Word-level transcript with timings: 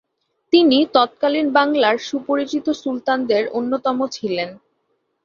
তিনি 0.53 0.77
তৎকালীন 0.93 1.47
বাংলার 1.51 1.95
সুপরিচিত 2.07 2.65
সুলতানদের 2.81 3.43
অন্যতম 3.51 3.97
ছিলেন। 4.07 4.49